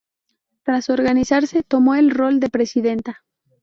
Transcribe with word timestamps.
Tras 0.63 0.89
organizarse, 0.89 1.61
tomó 1.61 1.93
el 1.93 2.09
rol 2.09 2.39
de 2.39 2.49
presidenta. 2.49 3.23